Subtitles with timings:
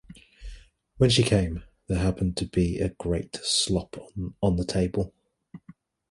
[0.97, 4.03] When she came, there happened to be a great slop
[4.41, 5.13] on the table.